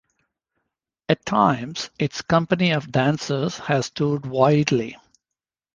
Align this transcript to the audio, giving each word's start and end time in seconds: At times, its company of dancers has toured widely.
At 1.09 1.23
times, 1.27 1.91
its 1.99 2.23
company 2.23 2.71
of 2.71 2.91
dancers 2.91 3.59
has 3.59 3.91
toured 3.91 4.25
widely. 4.25 4.97